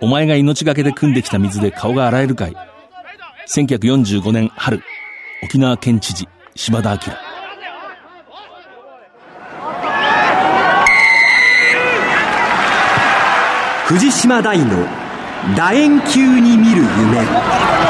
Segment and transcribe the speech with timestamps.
[0.00, 2.56] お前が命がけで汲んできた水で顔が洗えるかい。
[3.48, 4.82] 1945年春
[5.42, 6.98] 沖縄県知事島田明。
[13.86, 14.86] 藤島大の
[15.54, 17.81] 楕円球に見る夢。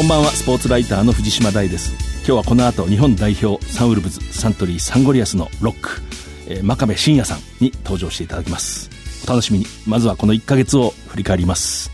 [0.00, 0.30] こんばんは。
[0.30, 1.92] スポーツライターの藤島大です。
[2.20, 6.00] 今日はこの後日本代表サンウルブズサントリーサンゴリアスのロック、
[6.48, 8.88] えー、真壁真也さんに登場していただきます。
[9.26, 9.66] お楽しみに。
[9.86, 11.90] まずはこの1ヶ月を振り返ります。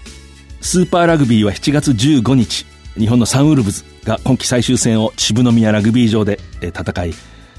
[0.61, 2.65] スーパーラグビーは7月15日
[2.97, 7.13] 日本のサンウルブズが今季最終戦を渋宮ラグビー場で戦い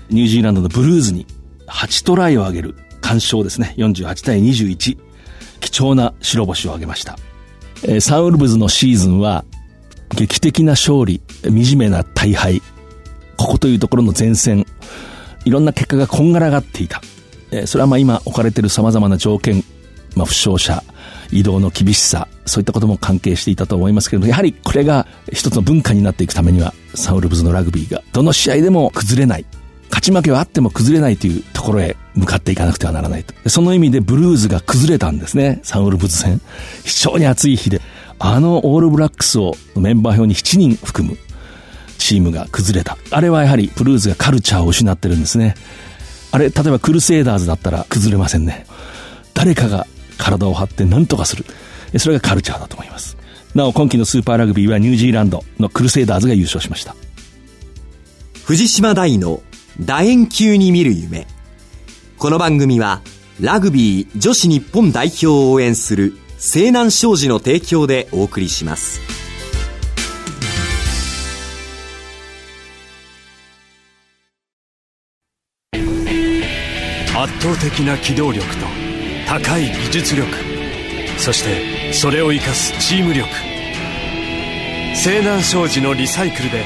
[0.10, 1.28] ニュージーランドのブルーズに
[1.68, 3.76] 8トライを挙げる完勝ですね。
[3.78, 4.98] 48対21
[5.60, 7.18] 貴重な白星を挙げました、
[8.00, 9.44] サンウルブズのシーズンは
[10.16, 12.62] 劇的な勝利、惨めな大敗、
[13.38, 14.66] ここというところの前線、
[15.46, 17.02] いろんな結果がこんがらがっていた。
[17.52, 19.64] え、それはまあ今置かれている様々な条件、
[20.16, 20.84] まあ負傷者、
[21.32, 29.46] 移動の厳しさ、そういったことも関係していたと思いますけれども、やはりこれが一つの文化になっていくためには、サウルブズのラグビーがどの試合でも崩れない。
[29.90, 33.50] 勝ち負けはあっても崩れないというところへ向かっていかなくてはならないと。
[33.50, 35.60] その意味でブルーズが崩れたんですね。
[35.64, 36.42] サンウルブズ戦。
[36.84, 37.80] 非常に暑い日で。
[38.20, 41.16] あのオールブラックスをメンバー表に7人含む
[42.00, 42.98] チームが崩れた。
[43.12, 45.56] あれはやはりブルーズがカルチャーを失ってるんですね。
[46.32, 48.66] あれ、例えばクルセイダーズだったら崩れませんね。
[49.36, 49.86] 誰かが
[50.18, 51.46] 体を張って何とかする。
[51.98, 53.16] それがカルチャーだと思います。
[53.54, 56.96] なお、今季のスーパーラグビーはニュージーランドのクルセイダーズが優勝しました。
[58.44, 59.42] 藤島大の
[59.80, 61.28] 楕円球に見る夢。
[62.20, 63.02] この番組は、
[63.40, 69.00] ラグビー女子日本代表を応援する西南商事の提供でお送りします。
[75.74, 75.80] 圧
[77.40, 78.66] 倒的な機動力と
[79.28, 80.28] 高い技術力
[81.20, 83.30] そしてそれを生かすチーム力。
[84.96, 86.66] 西南商事のリサイクルで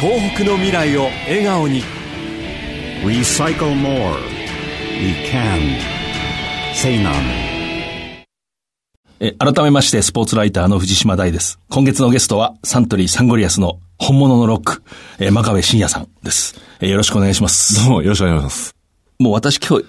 [0.00, 1.84] 東北の未来を笑顔に
[3.06, 4.18] 「Recycle More」
[5.00, 5.78] 「We Can」
[6.76, 7.16] 西南
[9.18, 11.58] え改めまして、スポーツライターの藤島大です。
[11.70, 14.82] 今月のゲストは、サントリーサンゴリアスの本物のロック、
[15.18, 17.76] え真壁真也さんです、えよろしくお願いします。
[17.76, 18.76] どうもよろしくお願いします。
[19.18, 19.84] もう私今日、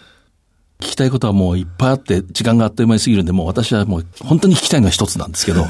[0.79, 5.67] 聞きたいことはもういっぱいあって、時間があっという間に過ぎるんで、もう私はもう本当に聞きたいのは一つなんですけど、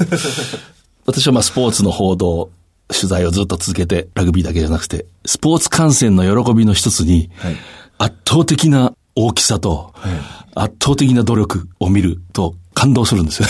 [1.04, 2.50] 私はまあスポーツの報道、
[2.88, 7.56] 取材をずっと続けて、ラグビーだけじゃなくて、スポーツ観戦の喜びの一つに、はい、
[7.98, 10.12] 圧倒的な大きさと、はい、
[10.54, 13.40] 圧倒的な努力を見ると、感動するんです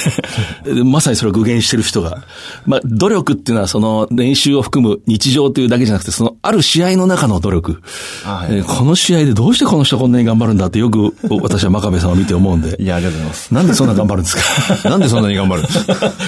[0.66, 0.82] よね。
[0.84, 2.22] まさにそれを具現してる人が。
[2.66, 7.80] まあ、努力っていうのはその練習を含む日常というだけじゃなくて、そのある試合の中の努力。
[8.24, 12.76] はい、この試合でどうしてこの人こんなに頑張るんだってよく 私は真壁さんを見て思うんで。
[12.82, 13.54] いや、ありがとうございます。
[13.54, 14.36] なんでそんな頑張るんです
[14.84, 14.88] か？
[14.90, 15.62] なんでそんなに頑張る？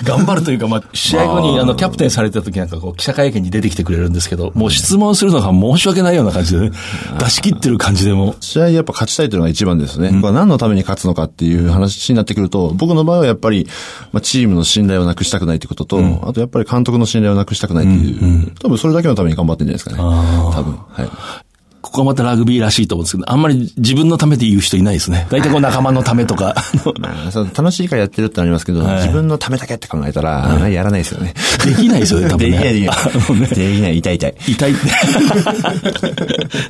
[0.05, 6.71] 頑張るというか、まあ、試合後にあの、キャプテンされた時なんかこう、記者会見に出てきてくれるんですけど、もう質問するのが申し訳ないような感じでね、
[7.19, 8.35] 出し切ってる感じでも。
[8.41, 10.09] 試合やっぱ勝ちたいというのが一番ですね。
[10.09, 13.67] うん、何のために勝つのかっていう話になってくると、僕の場合はやっぱり、
[14.13, 20.53] まあ、チームの信頼をなくしたくないということと、うん、あとやっぱり監督の信頼をなくしたくないっていう、うんうん、多分それだけのために頑張ってるんじゃないですかね。
[20.53, 20.75] 多分。
[20.75, 21.54] はい。
[21.85, 25.27] ここはまたラグビーらしいと思うんですけど、あんまり自分のためで言う人いないですね。
[25.29, 26.55] 大体こう仲間のためとか。
[27.55, 31.35] 楽しいからやってるってありますけど、はい、自分のためだけって考えたら、はい、やらないですよね。
[31.63, 32.57] できないですよね、多分ね。
[32.57, 33.49] できない、できない。
[33.49, 34.35] できない、痛い痛い。
[34.49, 34.75] 痛い。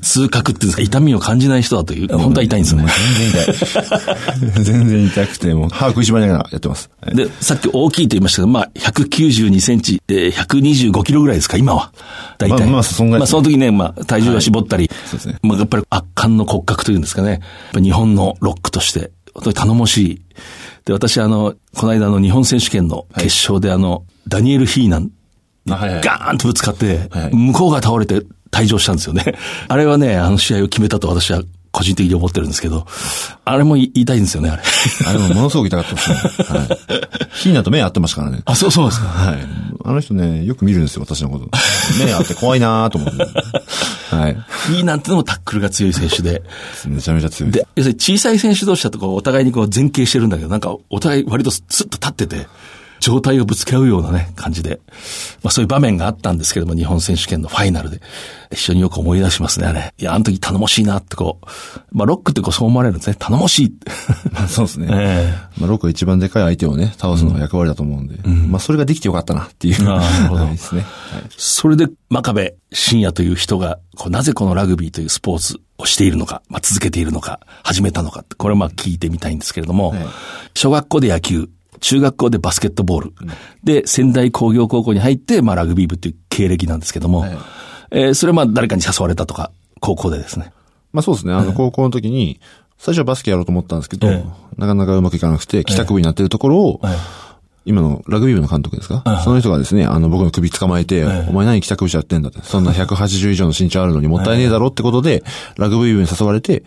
[0.03, 2.85] 痛覚っていうんですか、痛みを感じない人だという、本当は痛いんですね。
[3.17, 4.65] 全然痛い。
[4.65, 6.91] 全然痛くて、もう歯食いしばりながらやってます。
[7.15, 11.93] で、さっき大きいと言いましたけど、まあ、192センチ、えー、125キロぐらいですか、今は。
[12.39, 12.61] 大体。
[12.61, 13.21] まあ、まあ、そんぐらい。
[13.21, 15.39] まあ、その時ね、まあ、体重が絞ったり、そうですね。
[15.43, 17.41] まあ、やっぱり圧巻の骨格というんですかね。
[17.75, 20.23] 日本のロックとして、本当に頼もしい。
[20.85, 25.11] で、私あの、この間の日本選手権の決勝であの、はい、ダニエル・ヒーナン、
[25.67, 29.35] ガーンとぶつかって、向こうが倒れて退場したんですよね。
[29.69, 31.43] あれはね、あの試合を決めたと私は
[31.73, 32.87] 個人的に思ってるんですけど、
[33.45, 34.63] あれも言いたいんですよね、あれ。
[35.07, 36.59] あれもものすごく痛かったですね。
[36.59, 36.69] はい。
[37.35, 38.43] ヒーナと目合ってましたからね。
[38.45, 39.07] あ、そうそうですか。
[39.09, 39.39] はい。
[39.87, 41.51] あの人ね、よく見るんですよ、私のこと。
[42.03, 43.23] 目合って怖いなと思って。
[44.17, 44.37] はい。
[44.67, 46.43] ヒーナってのもタックルが強い選手で。
[46.87, 47.53] めちゃめちゃ強い。
[47.53, 52.47] で、要するに小さい選手同士だとこう、お互いにこう前傾してるんだけど、なんかお互い割とスッと立ってて、
[53.05, 54.81] 状態をぶつけ合うようなね、感じで、
[55.43, 58.01] まあそういう場面があったんですけども、日本選手権のファイナルで、
[58.51, 59.93] 一緒によく思い出しますね、あれ。
[59.99, 61.47] いや、あの時頼もしいなってこう、
[61.93, 63.17] まあロックってこうそう思われるんですね。
[63.19, 63.75] 頼もしい
[64.49, 64.89] そうですね。
[64.91, 68.17] えまあ、ロックが一番でかい相手をね、倒すのが役割だと思うんで、
[68.49, 69.87] まあそれができてよかったなっていう。
[69.87, 70.81] あーなるほどはいですね。
[70.81, 71.23] はい。
[71.37, 79.99] それで、真壁真也という人が、こうなぜこのラグビーというスポーツをしているのか、まあ、続けているのか、始めたのかって、これをまあ聞いてみたいんですけれども、はい
[80.57, 81.51] 小学校で野球、
[81.85, 83.13] 中学校でバスケットボール、
[83.63, 87.39] で、仙台工業高校に入って、まあラグビー部という経歴なんですけども、はい
[87.91, 89.51] えーそれはまあ誰かに誘われたとか、
[89.81, 90.51] 高校でですね。
[90.95, 91.35] まあそうですね。
[91.35, 92.41] あの、高校の時に、
[92.79, 94.25] 最初はバスケやろうと思ったんですけど、え
[94.57, 96.97] なかなかうまくいかなくて、帰宅部になってるところを、はい
[97.67, 102.41] 今のラグビー部の監督ですか、はいその人がですね、あの、僕の首捕まえて、えお前何帰宅部者やってんだって。
[102.43, 105.23] そんな180以上の身長あるのにもったいねえだろってことで、
[105.57, 106.65] ラグビー部に誘われて、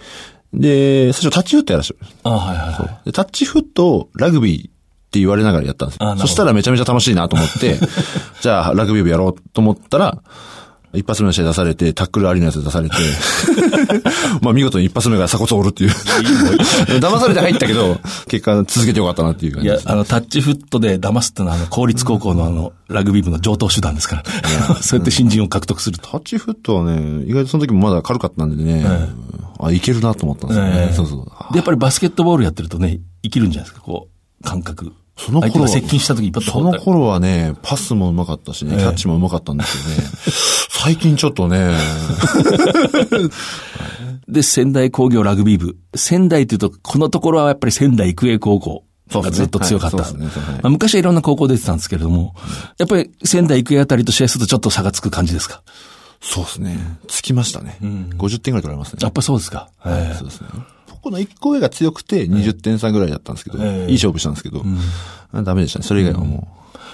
[0.53, 2.07] で、最初タッチフットやらせてる。
[2.23, 3.05] あはいはいはい。
[3.05, 4.76] でタッチフットをラグビー
[5.07, 6.17] って言われながらやったんですよ。
[6.17, 7.79] そしたらめちゃめちゃ楽しいなと思って、
[8.41, 10.17] じゃあラグビー部やろうと思ったら、
[10.93, 12.95] 一発目の試合出されて、タックルありのやつ出されて、
[14.41, 15.91] まあ見事に一発目が鎖骨折るっていう。
[16.99, 19.91] 騙されて入ったけど、結果続けてよかったなっていう感いやじで、す。
[19.91, 24.23] あの、タッチフットで騙すってのは、あの、公立高校のあの、ラグビー部の上等手段ですから。
[24.81, 26.09] そうやって新人を獲得すると。
[26.09, 28.85] タッチフットはね、意外とその時もまだ軽かったんでね、
[29.59, 30.71] あ、いけるなと思ったんですよね。
[30.87, 31.53] ええそうそう。
[31.53, 34.93] で、やっぱりバスケットボールやってるとね、生きるんじゃないですか、こう、感覚。
[35.17, 40.07] その頃は接近した時その頃はね、パスもうまかったしね、キャッチもうまかったんですけどね。
[40.69, 41.75] 最近ちょっとね、
[44.27, 45.77] で、仙台工業ラグビー部。
[45.95, 49.97] 仙台というと、このところはやっぱり仙台育英高校がずっと強かった。
[49.97, 52.35] ねはいねはいまあ昔はいろんな高校出てたんですけれども、
[52.77, 55.63] やっぱり仙台育英あたりと試合するとちょっと差がつく感じですか？
[56.21, 56.77] そうですね。
[57.07, 57.77] つきましたね。
[57.81, 58.99] 50点ぐらい取られますね。
[59.01, 59.69] やっぱりそうですか。
[59.85, 60.47] ええそうですね。
[61.07, 64.63] ここの1個上が強くて20点差ぐらいだったんですけど、ええいい勝負したんですけど、
[65.31, 65.85] あダメでしたね。
[65.85, 66.47] それ以外はも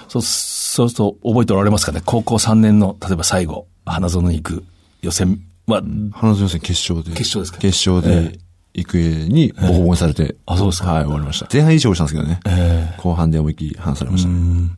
[0.08, 2.02] そう、そうすると覚えておられますかね？
[2.04, 4.64] 高校3年の、例えば最後、花園に行く
[5.02, 7.16] 予選は、う、花園予選決勝で。
[7.16, 7.58] 決勝ですか？
[7.58, 8.38] 決勝で、
[8.74, 11.48] 育英にボコボコにされて、あそうですかはい、終わりました。
[11.52, 12.40] 前半いい勝負したんですけどね。
[12.46, 14.70] え後半で思いっきり離されましたね。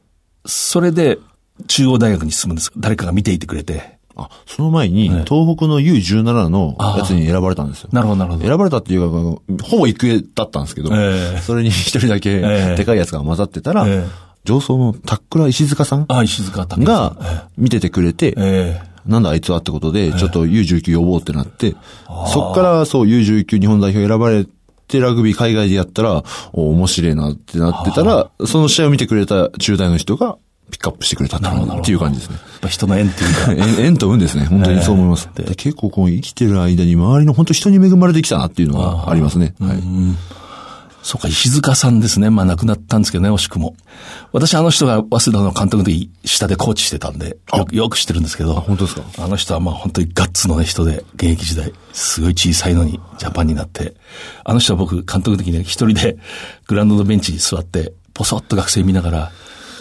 [0.46, 1.18] それで、
[1.66, 2.70] 中央大学に進むんです。
[2.76, 3.95] 誰かが見ていてくれて。
[4.16, 7.90] あ、その前に、東北の U17 のやつに選ばれたんですよ。
[7.92, 8.44] なるほど、なるほど。
[8.44, 11.40] 選ばれたっていうか、ほぼ育英だったんですけど、ええ。
[11.40, 12.40] それに一人だけえ
[12.72, 12.74] え。
[12.76, 14.26] でかいやつが混ざってたら、ええ。
[14.44, 16.84] 上層のタックラー石塚さんあ、石塚武さん。
[16.84, 17.16] が
[17.58, 18.96] 見ててくれて、ええ。
[19.06, 21.76] なんだあいつはってことで、ちょっと U19 呼ぼうってなって、
[22.32, 24.46] そっからそう U19 日本代表選ばれ
[24.88, 30.38] てラグビー海外でやったら、お面白いなってなってたら、その試合を見てくれた中大の人が
[30.70, 31.40] ピックアップしてくれたっ
[31.84, 32.36] ていう感じですね。
[32.36, 33.52] やっぱ人の縁っていうか。
[33.78, 34.46] 縁縁と運ですね。
[34.46, 35.28] 本当にそう思います。
[35.38, 39.54] ええで結構こう生きてる間に周りの本当人に恵まれてきたなっていうのはありますね。
[39.60, 39.82] はい。
[41.02, 42.30] そうか、石塚さんですね。
[42.30, 43.76] まあ亡くなったんですけどね、惜しくも。
[44.32, 48.54] 私あの人が早稲田の監督の時、下でコーチしてたんで、よくよく知ってるんですけど。
[48.54, 49.02] 本当ですか？
[49.18, 53.94] あの人はまあ本当にガッツのね、人で、現役時代、すごい小さいのにジャパンになって、
[54.44, 56.16] あの人は僕、監督の時にね、一人で
[56.66, 59.32] グラウンドのベンチに座って、ポソッと学生見ながら、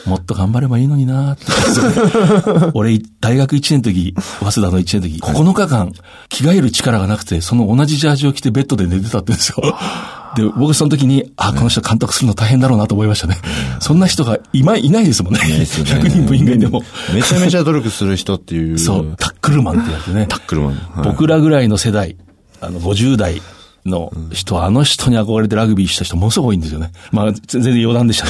[0.06, 2.72] もっと頑張ればいいのになーって。
[2.74, 5.92] 俺、大学1年の時、早稲田の1年の時、9日間、
[6.30, 9.76] 着替える力がなくて、その同じジャージを着てベッドで寝てたって言うんですよ。
[10.36, 13.38] で、僕その時に、あ、この人監督するの大変だろうなと思いましたね。
[13.80, 15.40] そんな人がいまいないですもんね。
[15.40, 16.84] ね100人部員外でも。
[17.14, 18.78] めちゃめちゃ努力する人っていう。
[18.78, 20.26] そう、タックルマンって言われてね。
[20.28, 20.72] タックルマン。
[20.72, 22.18] はい僕らぐらいの世代、
[22.60, 23.42] あの、50代
[23.86, 26.92] の人は、あの人に憧れてラグビーした人ものすごく多いんですよね。
[27.12, 28.26] まあ、全然余談でした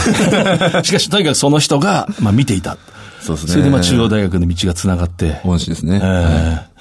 [0.76, 0.84] ね。
[0.84, 2.78] しかし、とにかくその人が、まあ見ていた。
[3.22, 3.52] そうですね。
[3.54, 5.40] それでまあ中央大学の道が繋がって。
[5.44, 6.00] 恩師ですね。
[6.04, 6.76] えー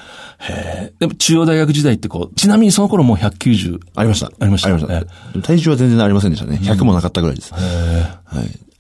[0.99, 3.81] でも中央大学時代ってこう、ちなみにその頃もう190。
[3.95, 4.27] ありました。
[4.39, 4.95] ありましたありました。
[5.39, 6.59] え体重は全然ありませんでしたね。
[6.63, 7.55] 100もなかったぐらいです。
[7.55, 7.63] はい。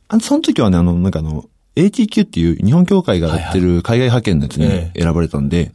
[0.08, 1.44] あの、その時はね、あの、なんかあの、
[1.76, 5.72] ATQ っていう日本協会がやってる海外派遣のやつにえ選ばれたんで、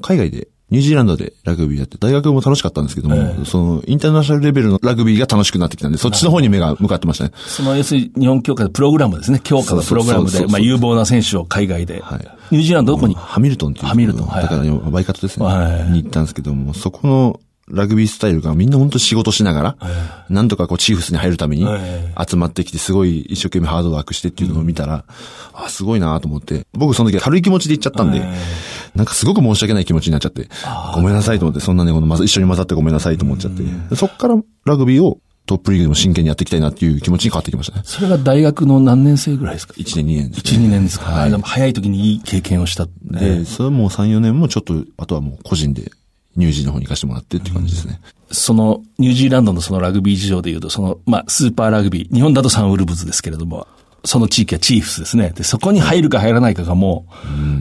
[0.00, 7.32] 海外で、ニュージーランドでラグビーやって、大学も楽しかったんですけども、その、インターナショナルレベルのラグビーが楽しくなってきたんで、そっちの方に目が向かってましたね。
[7.36, 9.40] その、要するに日本協会のプログラムですね。
[9.44, 12.00] 強化のプログラムで、まあ有望な選手を海外で。
[12.00, 12.18] はい。
[12.50, 13.14] ニュージーランドどこに？
[13.14, 13.86] ハミルトンっていう。
[13.86, 14.26] ハミルトン。
[14.26, 14.42] はい。
[14.42, 15.46] だから、バイカットですね。
[15.46, 15.90] はい。
[15.90, 19.76] に行ったんですけども、そこのラグビースタイルがみんな本当仕事しながら、
[20.28, 21.82] なんとかこうチーフスに入るためにはい。
[22.28, 25.04] 集まってきて、すごい一生懸命ハードワークしてっていうのを見たら、
[25.54, 28.22] あ、すごいなと思って、僕その時は軽い気持ちで行っちゃったんで、
[28.94, 30.48] なんかすごく申し訳ない気持ちになっちゃって、
[30.94, 37.82] ごめんなさいと思って、そんなね、このまず一緒に混ざってごめんなさいと思っちゃって、でそっからラグビーをトップリーグでも真剣にやっていきたいなっていう気持ちに変わってきましたね。
[37.84, 41.30] それが大学の何年生ぐらいですか？1年2年です、1、2年ですか、はい。
[41.30, 42.86] でも早い時にいい経験をした。
[43.02, 45.90] で、それもう3、4年もちょっと、あとはもう個人で
[46.36, 48.00] ニュージーの方に行かせてもらってっていう感じですね。
[48.30, 53.68] その、ニュージーランドのそのラグビー事情で言うと、その、まあ、スーパーラグビー、日本だとサンウルブズですけれども、
[54.04, 55.32] その地域はチーフスですね。
[55.34, 57.06] で、そこに入るか入らないかがも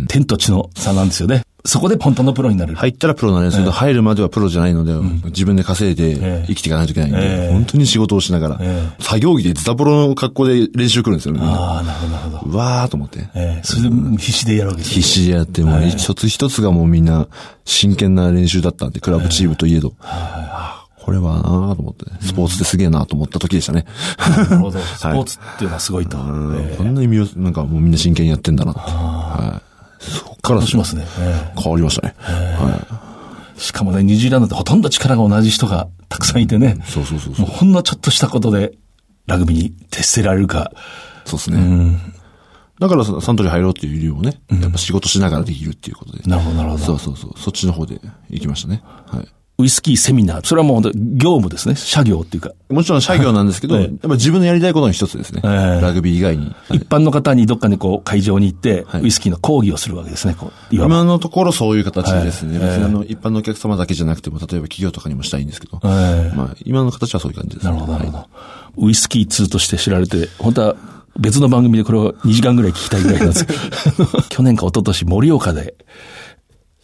[0.04, 1.44] う、天と地の差なんですよね。
[1.66, 2.76] そこで本当のプロになる。
[2.76, 4.94] 入ったらプロなんですけど、入るまではプロじゃないので、
[5.28, 7.54] 自分で稼いで生きていかないといけないんで、ええ。
[7.54, 8.60] 本当に仕事をしながら、
[9.00, 12.52] 作業着でズタボロの格好で練習来るんですよ、みんなああ、なるほど、なるほど。
[12.52, 13.20] うわーと思って。
[13.34, 13.62] ええ。
[13.64, 17.28] それで必死でやるわけですよ必死でやって、もう一つ一つがもうみんな
[17.64, 19.94] 真剣な練習だったんで、クラブチームといえど。
[21.04, 23.86] これはなぁと思って、スポーツってすげえなと思った時でしたね。
[24.18, 24.80] なるほど。
[24.96, 26.18] スポーツっていうのはすごいと。
[26.18, 28.80] うんええこんなに身を、なんかもうみんな真剣にやってんだなと。
[28.80, 29.62] は
[30.00, 30.02] い。
[30.02, 31.06] そっからしますね。
[31.20, 32.16] え変わりましたね。
[32.20, 32.80] は
[33.58, 36.78] えしかもね、ニュージーランドってほとんど力が同じ人がたくさんいてね。
[36.80, 36.92] い。
[36.92, 37.48] そうそうそうそう。
[37.48, 38.74] もうほんのちょっとしたことで、
[39.28, 40.72] ラグビーに徹せられるか。
[41.26, 41.98] そうですね。
[42.80, 46.24] だからサントリー入ろうっていう理由もね、やっぱ仕事しながらできるっていうことで。
[46.24, 47.34] なるほどなるほどそうそうそう。
[47.38, 48.82] そっちの方で行きましたね。
[49.08, 49.28] はい。
[49.60, 50.46] ウイスキーセミナー。
[50.46, 51.76] それはもう業務ですね。
[51.76, 52.52] 社業っていうか。
[52.70, 55.42] もちろん作業なんですけど、ええやっぱ自分のやりたいことの一つですね。
[55.44, 56.56] ええラグビー以外に。
[56.72, 60.36] 一般の方にどっかにこう会場に行って、はいウイスキーの講義をするわけですね。
[60.72, 62.58] 今のところそういう形ですね。
[62.58, 65.80] はい別にあの、一般のお客様だけじゃなくても、例えば企業とかにもしたいんですけど。
[65.84, 67.74] ええまあ、今の形はそういう感じです、ね。
[67.74, 68.88] なるほど、なるほど。
[68.88, 70.76] ウイスキー通として知られて、本当は
[71.20, 75.76] 別の番組でこれを2時間ぐらい聞きたいぐらいなんですけど、 去年か一昨年盛岡で、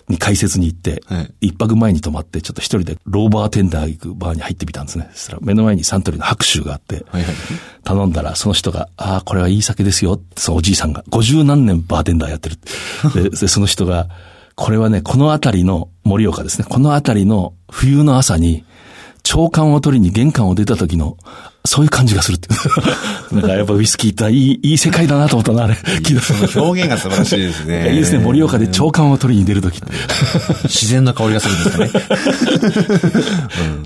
[0.09, 5.09] に解説に行って、はい一泊前に泊まって、ちょっと一人でローバーテンダー行くバーに入ってみたんですね。
[5.13, 7.05] そしたら目の前にサントリーの白州があって、
[7.83, 12.57] 頼んだら、その人が、ああ、これはいい酒ですよって、そのおじいさんが、50何年バーテンダーやってる。
[13.13, 14.09] で、でその人が、
[14.55, 18.63] これはね、この辺りの、盛岡ですね、この辺りの冬の朝に、
[19.29, 21.15] 長官を取りに玄関を出た時の、
[21.63, 22.49] そういう感じがするって。
[23.31, 25.75] なんかやっぱウイスキーっていい、いい世界だなと思ったな、あれ。
[25.75, 27.93] その表現が素晴らしいですね。
[27.93, 29.85] いいですね、盛岡で長官を取りに出る時って。
[30.65, 31.91] 自然な香りがするんですかね。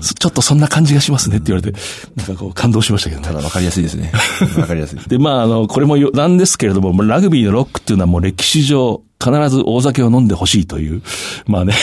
[0.00, 1.78] ちょっとそんな感じがしますねって言われて、
[2.16, 3.34] なんかこう感動しましたけどねた。
[3.34, 4.12] だ分かりやすいですね。
[4.54, 4.98] 分かりやすい。
[5.06, 11.02] で、まあ、あの、これも余談ですけれども、ラグビーのロックっていうのはもう歴史上、必ず大酒を飲んでほしいという。
[11.46, 11.74] まあね、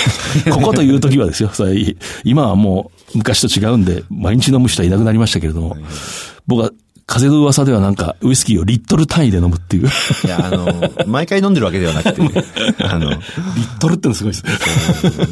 [0.50, 1.50] ここという時はですよ。
[1.54, 5.78] それ今はもう昔と違うんで、毎日飲む人はいなくなりましたけれども、
[6.48, 6.72] 僕は
[7.12, 9.88] 風の噂ではなんか、ウイスキーをリットル単位で飲むっていう。
[10.24, 10.68] いや、あの、
[11.08, 12.22] 毎回飲んでるわけではなくて、
[12.80, 14.52] あの、リットルってのすごいですね。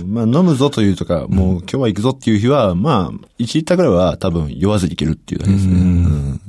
[0.05, 5.74] まあ飲むぞというとか、もう今日は行くぞっていう日は、まあ、1リッターぐらいは多分酔わずにいけるっていうだけですね。
[5.74, 6.41] うん。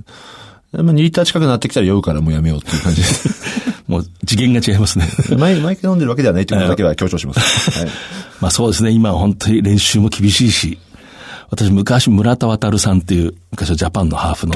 [0.72, 3.28] まあ2リッター近くなってきたら酔うからもうやめようっていう感じです。
[3.87, 5.08] もう次元が違いますね。
[5.37, 7.70] 毎毎回飲んでるわけではないということだけは強調します。
[7.78, 7.88] はい。
[8.40, 10.78] まあそうですね、今は本当に練習も厳しいし、
[11.50, 14.54] 私昔村田渡さんっていう、昔はジャパンのハーフの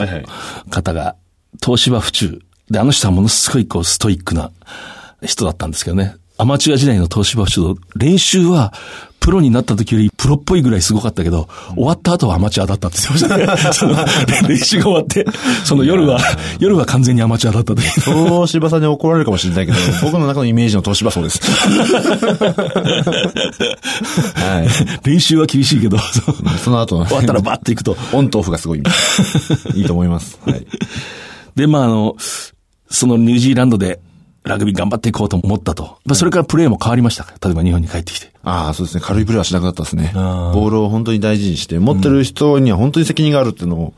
[0.70, 1.16] 方が、
[1.62, 2.40] 東芝府中。
[2.70, 4.50] で、あの人はものすごいこうストイックな
[5.22, 6.16] 人だったんですけどね。
[6.36, 8.72] アマチュア時代の東芝府中の練習は、
[9.24, 13.72] プロになった時よりプロっぽいぐらいすごかったけど、終わった後はアマチュアだったって言ってましたね。
[13.72, 13.96] その
[14.46, 15.24] 練習が終わって、
[15.64, 16.20] その夜は、
[16.60, 17.82] 夜は完全にアマチュアだった時。
[18.02, 21.40] 東芝さんに怒られるかもしれないけど、僕の中のイメージの東芝そうです。
[24.34, 25.08] はい。
[25.08, 25.96] 練習は厳しいけど、
[26.62, 27.96] その後は、終わったらバッていくと。
[28.12, 28.82] オンとオフがすごい。
[29.74, 30.38] いいと思います。
[30.44, 30.66] はい。
[31.56, 32.14] で、まあ、あの、
[32.90, 34.00] そのニュージーランドで
[34.44, 35.98] ラグビー頑張っていこうと思ったと。
[36.04, 38.30] まあそれからプレーも変わりましたか例えば日本に帰ってきて。
[38.44, 39.02] ああ、そうですね。
[39.02, 40.10] 軽いプレーはしなくなったですね。
[40.14, 43.94] ボールを本当に大事にして、持ってる人には本当に責任があるっていうのを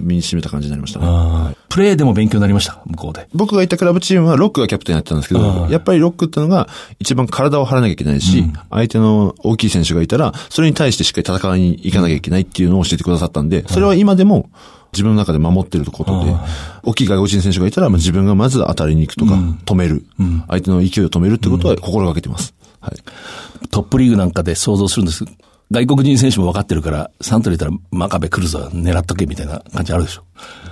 [0.00, 1.56] 身に染めた感じになりましたね。
[1.68, 3.28] プレーでも勉強になりました向こうで。
[3.34, 6.68] 僕がいたクラブチームはロックがキャプテンやってたんですけど、やっぱりロックってのが
[6.98, 14.48] 一番体を張らなきゃいけないし、相手の大きい選手がいたら、それに対してしっかり戦いに行かなきゃいけないっていうのを教えてくださったんで、それは今でも
[14.92, 16.34] 自分の中で守ってることで、
[16.82, 19.34] 大きい外国人選手がいたら、まあ自分がまず当たりに行くとか、
[19.64, 20.04] 止める、
[20.48, 22.54] 相手の勢いを止めるってことは心がけてます。
[22.80, 23.68] はい。
[23.70, 25.24] トップリーグなんかで想像するんです
[25.70, 30.24] 外国人選手も分かってるから、サントリーいたら真壁来るぞ、狙っとけみたいな感じあるでしょ。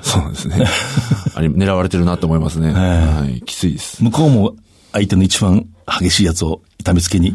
[0.03, 0.67] そうですね。
[1.35, 2.73] あれ、狙われてるなと思いますね。
[2.73, 3.41] はい。
[3.41, 4.05] きついです。
[4.05, 4.55] 向こうも
[4.93, 7.35] 相手の一番激しいやつを痛めつけに。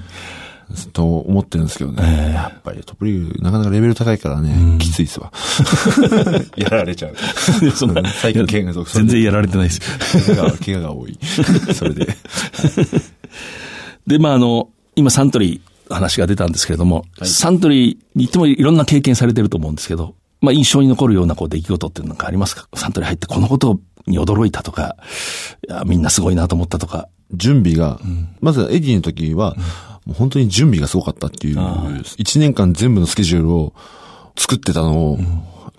[0.94, 2.34] と思ってるんですけどね。
[2.34, 5.32] やっぱりトップリーグ、なかなかレベル高いからね、きついですわ。
[6.58, 7.16] やられちゃう。
[7.72, 9.82] そんな最近怪我が全然やられてないです。
[10.28, 11.18] 怪我が、怪我が多い。
[11.74, 12.08] それで。
[14.08, 22.68] で、まあ、あの、今サントリー話が出たんですけれども、サントリーに行ってもいろんな経験されてると思うんですけど、まあ、印象に残るようなこう出来事っていうのなんかありますか？
[22.76, 24.96] サントリー入ってこのことに驚いたとか、
[25.68, 27.08] いやみんなすごいなと思ったとか。
[27.34, 28.00] 準備が、
[28.40, 29.56] まずエディの時は、
[30.06, 31.60] もう本当に準備がすごかったっていう、
[32.18, 33.74] 一年間全部のスケジュールを
[34.38, 35.20] 作ってたのを、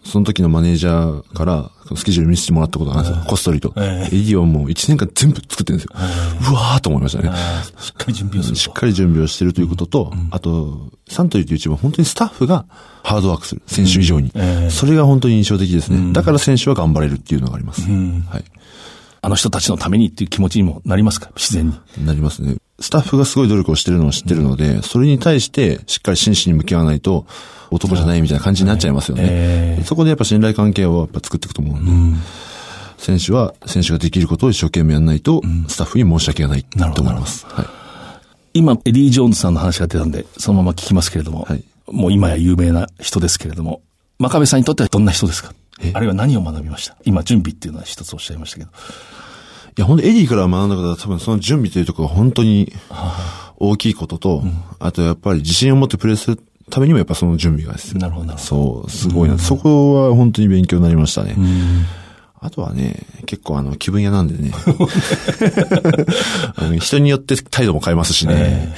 [0.04, 3.26] その時のマネージャーから、スケジュール見せてもらったことがあるんですよ。
[3.28, 3.73] こっそりと。
[3.76, 5.90] エディはもう一年間全部作ってるんですよ。
[6.50, 7.30] うわーと思いましたね。
[7.78, 8.61] しっかり準備をすると。
[8.61, 12.66] しっかり準備をしてるということと、あと、サントリーというチームは本当にスタッフが
[13.04, 13.62] ハードワークする。
[13.66, 14.33] 選手以上に。
[14.71, 16.12] それが本当に印象的ですね。
[16.12, 17.83] だから選手は頑張れるっていうのがあります。
[17.83, 18.45] はい。
[19.23, 21.30] あの人たちのためにっていう気持ちにもなりますか？
[21.37, 22.06] 自然に。
[22.06, 22.56] なりますね。
[22.78, 27.26] スタッフがすごい努力をしてるのを知ってるので、それに対してしっかり真摯に向き合わないと、
[27.70, 29.25] 男じゃないみたいな感じになっちゃいますよね。
[29.26, 32.18] えそこでやっぱ信頼関係をやっぱ作っていくと思うんで、
[32.99, 37.46] 選手は選手ができることを一生懸命やらないと、スタッフに申し訳がないと思います。
[37.46, 37.66] はい。
[38.54, 43.80] 今、エディ・ジョーンズさんの話が出たんで、そのまま聞きますけれども、はいもう今や有名な人ですけれども、
[44.18, 45.54] 真壁さんにとってはどんな人ですか？
[45.92, 46.97] あるいは何を学びました？
[47.04, 48.71] 今、準備っていうのは一つおっしゃいましたけど。
[48.71, 52.73] いや、本当エディから学んだことは多分その準備というところが本当に
[53.59, 54.42] 大きいことと、
[54.78, 56.40] あとやっぱり自信を持ってプレーする
[56.71, 58.00] ためにもやっぱその準備が必要。
[58.00, 59.38] なるほどなるほどそう、すごいな。
[59.38, 61.37] そこは本当に勉強になりましたね。
[62.46, 64.52] あとはね、結構あの、気分屋なんでね。
[66.80, 68.72] 人によって態度も変えますしね。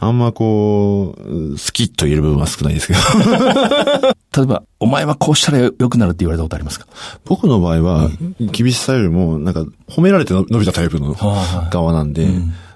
[0.00, 2.98] あんまこう、好きと言える部分は少ないですけど。
[4.36, 6.86] 例えば、お前はこうしたら良くなるって言われたことありますか？
[7.26, 8.08] 僕の場合は、
[8.40, 12.26] 厳しさよりも、なんか、褒められての伸びたタイプのはい側なんで、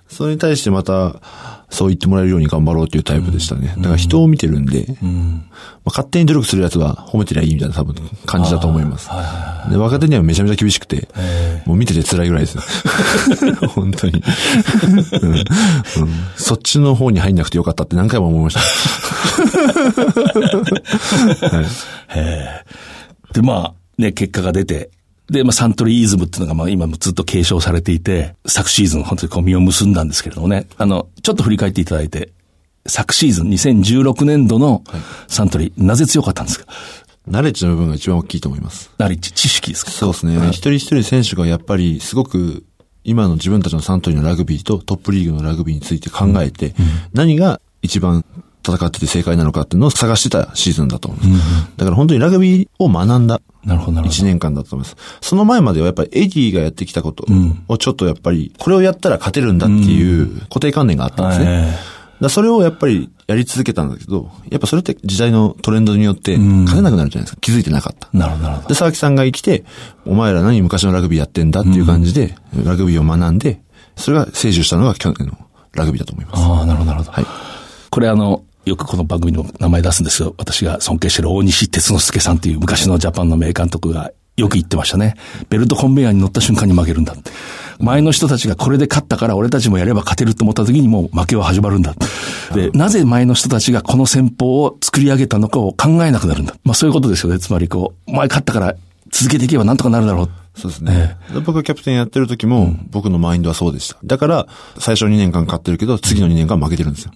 [0.09, 1.17] それに対してまた、
[1.71, 3.75] そう言ってもらえるように頑張ろうっていうタイプでしたね。
[3.77, 5.11] だから人を見てるんで、まあ、
[5.87, 7.95] 勝手に努力するやつは褒めてりゃいいみたいな多分
[8.25, 9.09] 感じだと思います。
[9.71, 11.09] で若手にはめちゃめちゃ厳しくて、
[11.67, 12.63] もう見てて辛いぐらいですよ。
[13.69, 14.23] 本当に、
[15.23, 15.45] うんうん
[16.37, 18.61] そっちの方に入んなくてよかったって何回も思いました。
[21.49, 21.67] はい
[23.35, 24.91] で、まあ、ね、結果が出て、
[25.31, 32.33] で、まあ、サントリーイズムっていうのが、まあ、今もずっと継承されていて、昨シーズン、本当にこう、実を結んだんですけれどもね、あの、ちょっと振り返っていただいて、
[32.87, 34.83] 昨シーズン、2016年度の
[35.27, 36.67] サントリー、なぜ強かったんですか？
[37.27, 38.91] ナレッジの部分が一番大きいと思います。
[38.97, 39.91] ナリッジ、知識ですか？
[39.91, 40.35] そうですね。
[40.49, 42.65] 一人一人選手がやっぱりすごく
[43.05, 46.75] 今の自分たちのサントリーのラグビーとトップリーグのラグビーについて考えて、
[47.13, 48.25] 何が一番
[48.77, 51.45] 戦ってて正解なのかっていうのを探してたシーズンだと思います。
[51.77, 54.97] だから本当にラグビーを学んだなるほど、なるほ一年間だと思います。
[55.21, 57.27] その前まではやっぱりエディがやってきたこと
[57.69, 61.63] をちょっとやっぱり、これをやったら勝てるんだっていう固定観念があったんですね。
[61.63, 67.41] はいだそれをやっぱりやり続けたんだけど、やっぱそれって時代のトレンドによって勝てなくなるじゃないですか。
[67.41, 68.09] 気づいてなかった。
[68.13, 68.19] ど。
[68.19, 68.69] なるほど、なるほど。
[68.69, 69.65] で、沢木さんが生きて、
[70.05, 72.35] お前ら何昔のラグビーやってんだっていう感じで、
[72.65, 73.61] ラグビーを学んで、
[73.97, 75.39] それが成就したのが去年の
[75.75, 76.43] ラグビーだと思います。
[76.43, 77.13] ああ、なるほど、なるほど。
[77.13, 77.27] はい。
[77.91, 80.35] これあの、よくこの番組の名前出すんですよ。
[80.37, 85.15] 私が尊敬してる大西哲之助さんという昔のジャパンの名監督がよく言ってましたね。
[85.49, 87.31] ベルトコンベヤーに乗った瞬間に負けるんだって。
[87.81, 91.95] 前の人たちがこれで勝ったから俺たちもやれば勝てると思った時にもう負けは始まるんだ。
[92.55, 96.55] で、なぜ前の人たちがこの戦法を作り上げたのかを考えなくなるんだ。
[96.65, 97.39] まあそういうことですよね。
[97.39, 98.75] つまりこう、前勝ったから
[99.11, 100.31] 続けていけばなんとかなるだろう。
[100.59, 101.17] そうですね。
[101.33, 103.97] で僕がキャプテンやってる時も、僕のマインドはそうでした。
[104.05, 104.47] だから、
[104.79, 107.13] 最初2年間勝ってるけど、次の2年間負けてるんですよ。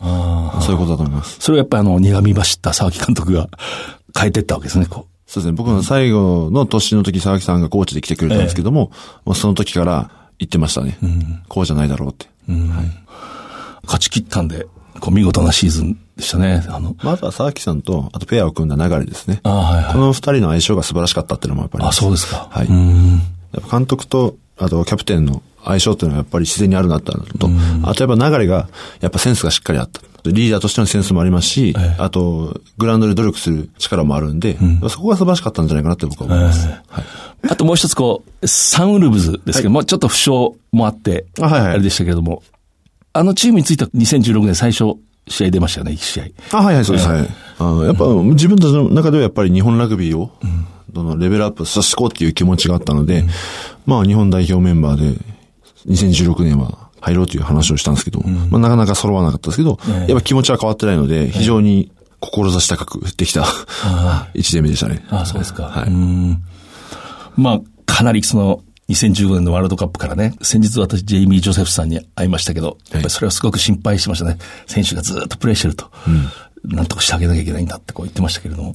[0.61, 1.39] そういうことだと思います。
[1.41, 3.49] それをやっぱりあの、苦み走った沢木監督が
[4.17, 5.31] 変えてったわけですね、こう。
[5.31, 5.53] そうですね。
[5.53, 8.93] 僕の最後の年の時、沢木さんがコーチで来てくれたんですけども、
[9.25, 10.99] もうその時から言ってましたね。
[11.49, 12.29] こうじゃないだろうって。
[13.85, 14.67] 勝ち切ったんで、
[15.01, 16.65] こう見事なシーズンでしたね。
[16.69, 19.41] あの、まずは沢木さんと、あとペアを組んだ流れですね。
[19.43, 21.85] あはいはいこの二人の相性が素晴らしかったっていうのもやっぱり。
[21.85, 22.49] あ、そうですか。
[22.51, 22.67] はい。
[22.67, 23.21] うん。
[23.53, 27.49] やっぱ監督と、あとキャプテンの相性っていうのはやっぱり自然にあるなってのと、
[27.83, 28.69] あとやっぱ流れが、
[29.01, 30.01] やっぱセンスがしっかりあった。
[30.25, 34.57] リーダーとしてのセンスもありますし、ええあと、グラウンドで努力する力もあるんで、
[34.89, 36.69] そこが素晴らしかったんじゃないかなって僕は思います。
[36.69, 37.05] はい。
[37.49, 40.31] あともう一つこう、サンウルブズですけども、ちょっと負傷
[40.71, 42.45] もあって、あはいはいあれでしたけれども、
[43.13, 44.95] あのチームについては2016年最初
[45.29, 46.25] 試合出ましたよね、1試合。
[46.59, 47.09] あ、はいはい、そうです。
[47.09, 47.29] はい。
[47.59, 50.31] あの、やっぱ、自分たちの中ではやっぱり日本ラグビーを、
[50.91, 53.25] どのレベルアップさせていこうっていう気持ちがあったので、
[53.87, 55.19] まあ日本代表メンバーで、
[55.89, 63.47] 2016年は入ろうという話をしたんですけど、まあなかなか揃わなかったですけど、やっぱ気持ちは変わってないので、非常に志高くできた
[64.35, 65.05] 一年目でしたね。
[65.11, 65.65] あそうですか。
[65.65, 65.89] はい。
[65.89, 66.43] うん
[67.37, 74.39] まあ、かなりその、2015年のワールドカップからね、先日私、ジェイミー・ジョセフさんに会いましたけど、やっぱりそれはすごく心配してましたね。
[74.67, 75.91] 選手がずっとプレーしてると、
[76.65, 78.75] なんとかしてあげなきゃいけないんだってこう言ってましたけれども、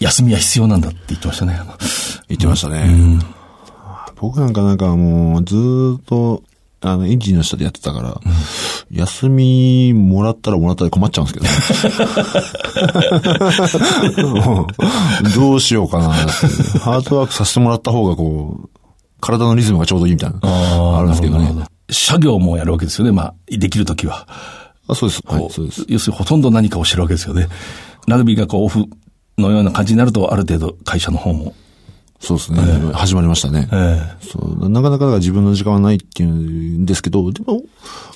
[0.00, 1.54] 休みは必要なんだって言ってましたね。
[1.54, 1.76] あの
[2.28, 3.20] 言ってましたね。
[4.16, 6.42] 僕なんかなんかもうずーっと、
[6.80, 8.20] あの、エンジンの下でやってたから、
[8.90, 11.40] 休みもらったらもらったら困っちゃうんですけ
[14.20, 14.66] ど、 も
[15.22, 16.10] うどうしようかな。
[16.10, 18.68] ハードワークさせてもらった方がこう、
[19.24, 21.50] 体のリズムがちょうどいいみたいな、あるんですけどね。
[21.50, 23.12] ど作業もやるわけですよね。
[23.12, 24.26] まあ、できるときは。
[24.86, 25.22] あそうです。
[25.24, 25.84] はいそうです。
[25.88, 27.48] 要するにほとんど何かをしてるわけですよね。
[28.06, 28.84] ラグビーがこうオフ
[29.38, 31.54] のような感じになると、ある程度会社の方も。
[32.20, 32.60] そうですね。
[32.92, 33.68] 始まりましたね。
[33.72, 34.68] えそう。
[34.68, 37.62] なかなか自分の時間はないっていうんですけど、でも、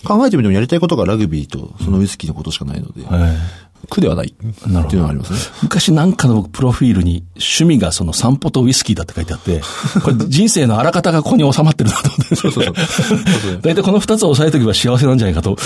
[0.04, 4.34] 考えてみてもやりたいことがラグビーとそのウイスキーのことしかないので、ええ苦ではない。
[4.42, 5.38] なるほどっていうのがありますね。
[5.62, 9.60] 昔なんかの僕、プロフィールに趣味がその散歩とウイスキーだって書いてあって、
[10.04, 12.34] これ人生のあらかたがここに収まってるなと思って。
[12.36, 12.74] そうそうそう。
[13.62, 15.56] 大体この二つを押さえとけば幸せなんじゃないかと。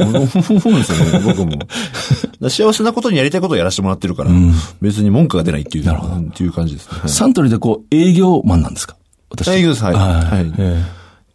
[0.00, 1.52] 思うんですよね、僕も。
[2.50, 4.30] 幸せなことにやりたいことをやらせてもらってるから、
[4.82, 6.98] 別に文句が出ないっていう、っていう感じですね。
[7.00, 8.96] はいサントリーでこう、営業マンなんですか？
[9.30, 9.50] 私。
[9.50, 10.84] 営業ですはいはいえ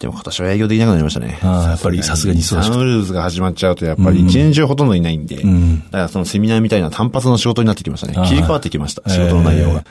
[0.02, 1.38] でも今年は営業できなくなりましたね。
[1.44, 2.42] ああやっぱりさすがに。
[2.42, 5.48] 忙しくてサンウルブズが始まっちゃうと、やっぱり一年中ほとんどいないんで、だか
[5.92, 8.08] らそのセミナーみたいな単発の仕事になってきました。
[8.08, 8.28] ね。
[8.28, 9.86] 切り替わってきました、仕事の内容が。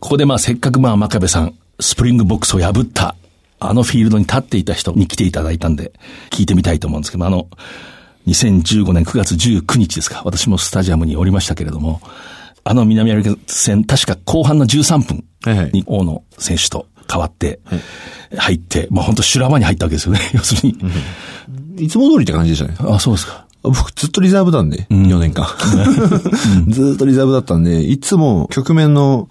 [0.00, 3.16] ここでまあせっかくまあ真壁さん、スプリングボックスを破った、
[3.60, 5.92] あのフィールドに立っていた人に来ていただいたんで、
[6.30, 7.48] 聞いてみたいと思うんですけど、あの、
[8.28, 12.00] 2015年9月19日ですか、私もスタジアムにおりましたけれども、
[12.64, 15.24] あの南アフリカ戦、確か後半の13分
[15.72, 17.60] に大野選手と変わって、
[18.36, 20.78] 入って、まあ本当修羅場に入ったわけですよね、 要するに。
[21.84, 22.76] いつも通りって感じでしたね。
[22.80, 23.46] あ、そうですか。
[23.62, 25.46] 僕ずっとリザーブなんで、4年間。
[26.68, 29.28] ずっとリザーブだったんで、いつも局面の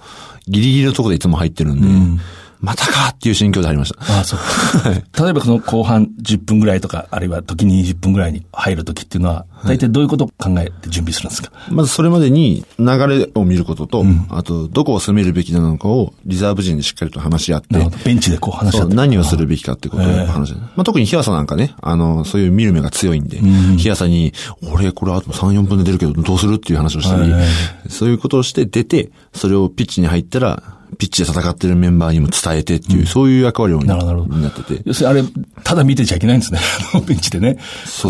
[0.48, 1.82] ギリギリのところでいつも入ってるん
[2.18, 2.22] で、
[2.60, 4.20] またかっていう心境でありました。
[4.20, 4.90] あそうか。
[5.24, 17.68] 例えばその後半10分ぐらいとか、あるいは時に20分ぐらいに入る時っていうのは、大体どういうことを考えて準備するんですか、まずそれまでに流れを見ることと、あと、どこを攻めるべきなのかをリザーブ陣でしっかりと話し合って。
[18.06, 18.88] ベンチでこう話し合って。
[18.90, 20.60] そう何をするべきかってことを話し合う。
[20.60, 23.40] まあ、特に日朝なんかね、あの、そういう見る目が強いんで、
[23.78, 24.34] 日朝に、
[24.74, 27.34] 俺これあと3、4分で出るけどどうするっていう話をしたり、
[27.90, 33.98] そういうことをして出て、それをピッチに入ったら、ピッチで戦ってるメンバーにも伝えてっていう、そういう役割をな
[34.50, 34.82] ってて。
[34.86, 35.30] 要するにあれ、
[35.64, 36.60] ただ見てちゃいけないんですね。
[37.06, 37.58] ベンチでね。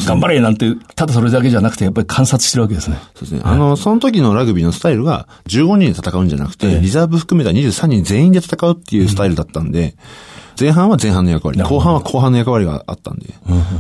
[0.05, 2.97] 頑張れなんて、ただそれだけじゃなくて、やっぱり観察してるわけですね。
[3.15, 3.41] そうですね。
[3.43, 9.95] あの、その時のラグビーのスタイルが15人で戦うんじゃなくて、リザーブ含めた23人全員で戦うっていうスタイルだったんで、
[10.59, 13.33] 前半は前半の役割、後半は後半の役割があったんで、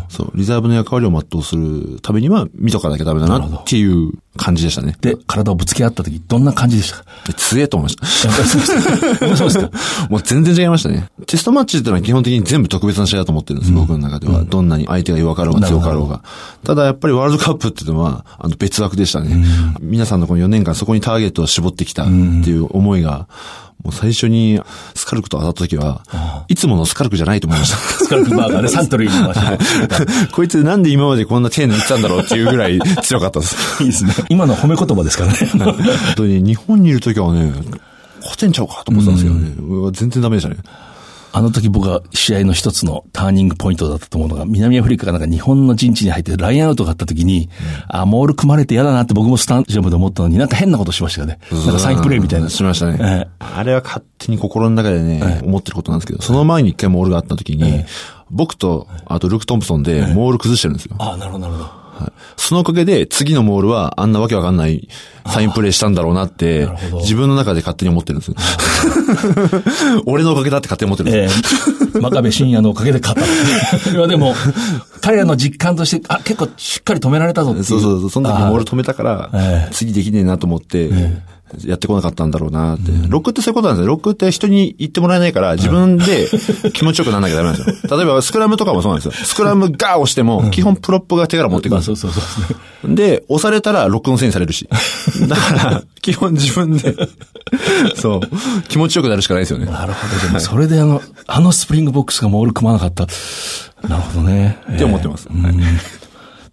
[0.09, 4.95] そう、リザーブの役割を全うするためには見とかなきゃダメだなっていう感じでしたね。
[5.01, 6.97] で、体をぶつけ合った時、どんな感じでした？
[6.99, 8.29] かで強えと思いました。
[8.31, 9.69] そうですか。
[10.09, 11.07] もう全然違いましたね。
[11.25, 14.43] テストマッチっていうのは基本的に全部特別な試合だと思ってるんです、僕の中では。
[14.43, 16.21] どんなに相手が弱かろうが強かろうが。
[16.63, 19.43] ただやっぱりワールドカップっていうのは、あの別枠でしたね。
[19.81, 23.27] 皆さんのこの4年間そこにターゲットを絞ってきたっていう思いが、
[23.87, 24.59] もう最初に
[24.95, 26.01] スカルクと当たった時は、
[26.49, 27.77] いつものスカルクじゃないと思いました。
[28.03, 29.41] スカルクバーガーでサントリーの場所。
[30.35, 33.81] こいつなんで今までこんな手抜いてたんだろうっていうぐらい強かったです。
[33.81, 34.13] いいですね。
[34.27, 35.37] 今の褒め言葉ですからね。
[35.55, 35.77] 本
[36.17, 37.53] 当に日本にいる時はね、
[38.23, 39.35] 勝てんちゃうかと思ってたんですけど
[39.85, 39.91] ね。
[39.93, 40.57] 全然ダメでしたね。
[41.37, 47.47] あの時僕が試合の一つのターニングポイントだったと思うのが、南アフリカがなんか日本の陣地に入ってラインアウトがあった時に、
[47.87, 51.37] あ、モール組まれて嫌だなって僕もスタジアムで思ったのに、なんか変なことしましたよね。
[51.51, 52.49] なんかサインプレーみたいな。
[52.49, 52.97] しましたね。
[52.99, 57.85] ええあれは勝手に心の中でね、思ってることなんですけど、その前に一回モールがあった時に、
[58.31, 60.95] 僕と、あとルーク・トンプソンでモール崩してるんですよ。
[60.97, 61.86] あなるほど、なるほど。
[61.99, 64.87] はいそのおかげで、次のモールはあんなわけわかんない
[65.25, 66.69] サインプレーしたんだろうなって
[67.01, 68.35] 自分の中で勝手に思ってるんですよ。
[70.05, 71.75] 俺のおかげだって勝手に思ってるんですよ。
[71.83, 73.79] ええ真壁真也のおかげで勝った。
[73.79, 74.35] それはでも、
[75.01, 77.63] 彼らの実感として、あ、結構しっかり止められたぞって。
[77.63, 78.09] そうそうそう。
[78.09, 80.89] その時モール止めたからええ、次できねえなと思って、
[81.65, 82.91] やってこなかったんだろうなって。
[83.07, 83.87] ロックってそういうことなんですよ。
[83.87, 86.27] ロックって人に言ってもらえないから、自分で
[86.73, 87.87] 気持ちよくならなきゃダメなんですよ。
[87.97, 89.25] 例えば、スクラムとかもそうなんですよ。
[89.25, 92.21] スクラムガー押しても、基本プロップが手から持ってくるそうそうそ
[92.87, 94.67] うで押されたらロックのせいにされるし。
[95.27, 96.95] だから、基本自分で、
[97.95, 98.21] そう、
[98.67, 99.65] 気持ちよくなるしかないですよね。
[99.65, 100.27] なるほど。
[100.27, 103.07] でも、それであの、あのスプリングボックスがモール組まなかった。
[103.87, 104.57] なるほどね。
[104.73, 105.27] って思ってます。
[105.27, 105.37] はい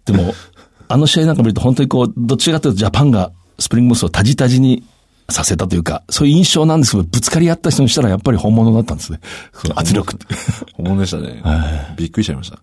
[0.05, 0.33] でも、
[0.87, 4.83] あの試合なんか見ると本当にこう、どっちかというとジャパンがスプリングボックスをタジタジに
[5.29, 9.19] させたというか、そういう印象なんですけど、ぶつかり合った人にしたらやっぱり本物だったんですね。
[9.53, 10.25] その圧力って。
[10.73, 11.41] 本物でしたね。
[11.97, 12.59] びっくりしちゃいました。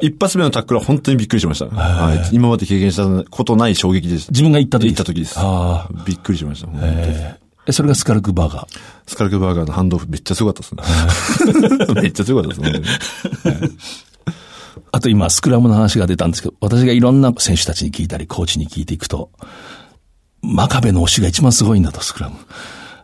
[0.00, 1.66] 一発目のタックルは本当にびっくりしました。
[1.76, 2.28] はい。
[2.32, 4.32] 今まで経験したことない衝撃でした。
[4.32, 5.34] 自分が行った時行った時です。
[5.36, 6.68] あびっくりしました。
[6.68, 7.36] 本当にえ
[7.68, 8.66] えそれがスカルクバーガー。
[9.06, 12.00] スカルクバーガーのハンドオフめっちゃ強かったですね。
[12.00, 12.80] めっちゃ強かったですね。
[14.92, 19.30] あと今、スクラムの話が出たんですけど、私がいろんな選手たちに聞いたり、コーチに聞いていくと、
[20.46, 22.36] 真壁の推しが一番すごいんだと、スクラム。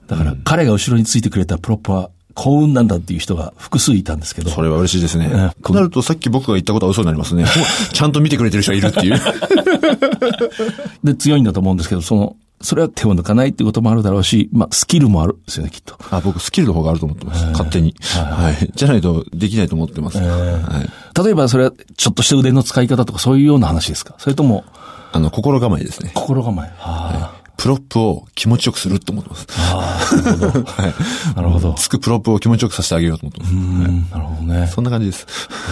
[0.07, 4.51] だから、彼が後ろについてくれたプロップは幸運なんだっていう人が複数いたんですけど。
[4.51, 5.31] それは嬉しいですね。
[5.33, 7.45] ええとなるとさっき僕が言ったことは嘘になりますね。
[7.45, 7.51] ほ
[7.93, 9.21] ちゃんと見てくれてる人がいるっていう。
[11.05, 15.97] で、強いんだと思うんですけど、その、それは手を抜かないっていうこともあるだろうし、まあ、スキルもあるんですよね、きっと。
[16.11, 17.45] あ、僕スキルの方があると思ってます。
[17.47, 17.95] 勝手に。
[18.01, 18.71] はい。
[18.75, 20.19] じゃないとできないと思ってます。
[20.19, 20.91] はい。
[21.15, 24.15] 例えばそれは、ちょっとした腕の使い方とかそういうような話ですか？
[24.19, 24.65] それとも、
[25.13, 26.13] あの、心構えですね。
[26.15, 26.71] 心構え。
[26.81, 29.47] あプロップを気持ちよくすると思ってます。
[29.51, 30.65] あ、なるほど。
[30.73, 31.37] はい。
[31.37, 31.75] なるほど。
[31.75, 33.53] つくプロップを気持ちよくさせてあげようと思ってます。
[33.55, 34.67] うん、なるほどね。
[34.67, 35.27] そんな感じです。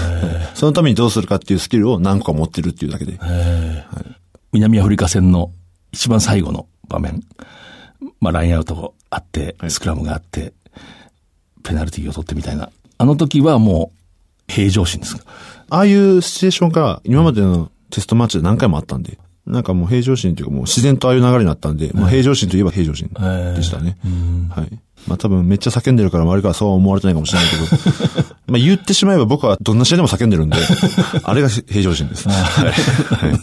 [0.54, 3.18] そのためにどうするかっていうスキルを何個か持ってるっていうだけで。
[4.52, 5.50] 南アフリカ戦の
[5.90, 7.24] 一番最後の場面、
[8.20, 10.52] まあ、ラインアウトがあって、スクラムがあって、
[11.64, 12.70] ペナルティーを取ってみたいな。
[12.98, 13.99] あの時はもう、
[14.50, 15.24] 平常心ですか？
[15.70, 23.96] ああいうシチュエーションが今までのテストマッチで何回もあったんで、なんかもう平常心というかもう自然とああいう流れになったんで、まあ平常心といえば平常心でしたね。
[24.50, 24.78] はい。
[25.06, 27.62] まあ多分めっちゃ叫んでるから周りからそうは思われてないかもしれないけど、
[28.48, 30.56] まあ言ってしまえば僕はどんな試合でも叫んでるんで、
[31.22, 32.28] あれが平常心です。
[32.28, 32.34] は
[33.28, 33.34] い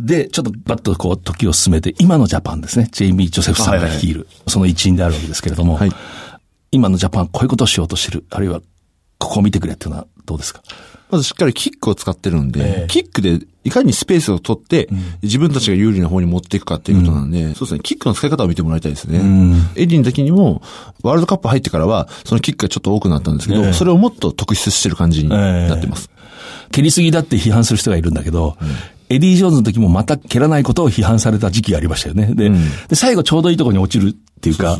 [0.00, 2.88] で、ちょっとバッとこう時を進めて、今のジャパンですね。
[2.92, 5.92] ジェイミー・ジョセフさんが率いる、その一員であるわけですけれども、はい
[6.70, 8.60] 今のジャパンこういうことをしようとしてる、あるいは
[9.18, 10.62] ここを見てくれっていうのはどうですか？
[11.10, 12.86] まずしっかりキックを使ってるんで、ええ。
[12.88, 14.88] キックでいかにスペースを取って、
[15.22, 19.18] 自分たちが有利な方に持っていくかっていうことなんで、そうですね、キックの使い方を見てもらいたいですね。
[19.74, 20.60] エディの時にも、
[21.02, 23.72] ワールドカップ入ってからは、そのキックがちょっと多くなったんですけど、ええ。
[23.72, 26.10] それをもっと特筆してる感じになってます。
[26.72, 28.58] 蹴りすぎだって批判する人がいるんだけど、
[29.08, 32.34] エディ・ジョーンズの時もまた蹴らないことを批判された時期がありましたよね。
[32.34, 32.50] で、
[32.88, 34.78] で最後ちょうどいいところに落ちるっていうか、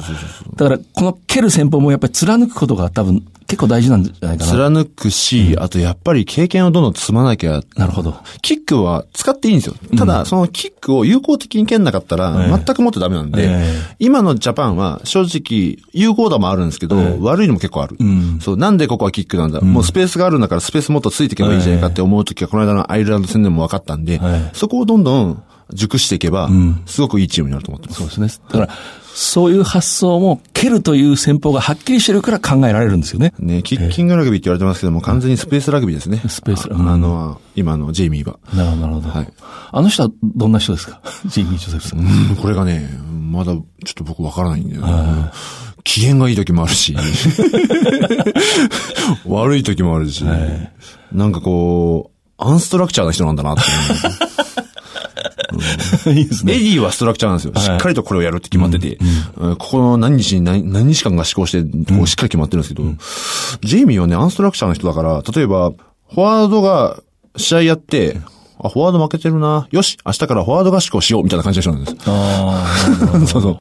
[0.56, 4.50] だからこの蹴る戦法もやっぱり貫くことが多分結構大事なんじゃないかな。
[4.52, 7.62] 貫くし、あとやっぱり経験をどんどん積まなきゃ。
[7.76, 8.14] なるほど。
[8.42, 9.74] キックは使っていいんですよ。
[9.96, 17.96] ただ、そのキックを有効的に蹴んなかったら、全くもってダメなんで、え今のジャパンは正直、有効打もあるんですけど、悪いのも結構ある。
[18.42, 25.42] そう、なんでここはキックなんだ、もうスペースがあるんだからスペースもっとついていけばいいじゃないかって思うときは、この間のアイルランド戦でも分かったんで、はいそこをどんどん
[25.74, 26.50] 熟していけば、
[26.86, 27.98] すごくいいチームになると思ってます。
[27.98, 28.28] そうですね。
[28.48, 28.72] だから、
[29.14, 33.32] そういう発想も蹴るという戦法がはっきりしてるから考えられるんですよね。
[33.38, 36.22] ね、キッキングラグビーって言われてますけども、完全にスペースラグビーですね。
[36.28, 38.38] スペースああの、今のジェイミーは。
[38.54, 39.08] なるほど、なるほど。
[39.10, 39.28] はい
[39.70, 41.00] あの人はどんな人ですか？
[41.26, 41.98] ジェイミー・ジョセフさん。
[41.98, 42.02] う
[42.32, 42.88] んこれがね、
[43.30, 45.30] まだちょっと僕わからないんだよね。
[45.84, 46.94] 機嫌がいい時もあるし、
[49.26, 50.24] 悪い時もあるし、
[51.12, 53.70] なんかこう、アンストラクチャーな人なんだなって思
[55.58, 56.12] う。
[56.12, 57.54] いいですエディはストラクチャーなんですよ。
[57.54, 58.98] しっかりとこれをやるって決まってて、
[59.36, 61.62] うんここの何日に何何日間が思考して、
[61.94, 62.88] こうしっかり決まってるんですけど、
[63.62, 67.00] ジェイミーはね、アンストラクチャーの人だから、例えば、フォワードが
[67.36, 68.20] 試合やって、
[68.60, 69.68] あ、フォワード負けてるな。
[69.70, 71.96] よし、明日からフォワード合宿をしようみたいな感じの人なんです。
[72.06, 72.66] あ
[73.14, 73.58] あ、 そうそう。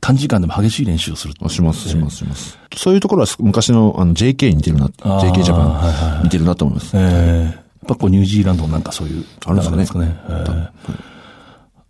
[0.00, 1.34] 短時間でも激しい練習をする。
[1.42, 2.58] あします、します、します。
[2.76, 6.90] そういうところは昔のあの JK に似てるな、JK ジャパン似てるなと思います。
[6.94, 11.13] ええやっぱこうニュージーランドのなんかそういう、あるんですかね流れええ